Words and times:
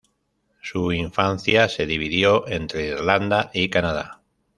Su 0.63 0.91
infancia 0.91 1.69
se 1.69 1.85
dividió 1.85 2.47
entre 2.47 2.87
Irlanda 2.87 3.51
y 3.53 3.69
Canadá. 3.69 4.19